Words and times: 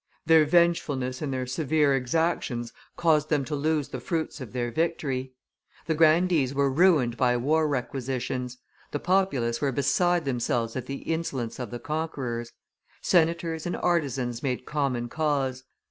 Their 0.25 0.45
vengefulness 0.45 1.21
and 1.21 1.31
their 1.31 1.45
severe 1.45 1.93
exactions 1.95 2.73
caused 2.97 3.29
them 3.29 3.45
to 3.45 3.53
lose 3.55 3.89
the 3.89 3.99
fruits 3.99 4.41
of 4.41 4.51
their 4.51 4.71
victory. 4.71 5.35
The 5.85 5.93
grandees 5.93 6.55
were 6.55 6.71
ruined 6.71 7.17
by 7.17 7.37
war 7.37 7.67
requisitions; 7.67 8.57
the 8.89 8.97
populace 8.99 9.61
were 9.61 9.71
beside 9.71 10.25
themselves 10.25 10.75
at 10.75 10.87
the 10.87 11.03
insolence 11.03 11.59
of 11.59 11.69
the 11.69 11.77
conquerors; 11.77 12.51
senators 12.99 13.67
and 13.67 13.75
artisans 13.77 14.41
made 14.41 14.65
common 14.65 15.07
cause. 15.07 15.65